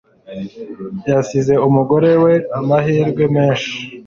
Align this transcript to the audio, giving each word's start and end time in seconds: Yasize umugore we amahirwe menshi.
Yasize 1.09 1.53
umugore 1.67 2.11
we 2.23 2.33
amahirwe 2.57 3.23
menshi. 3.35 3.71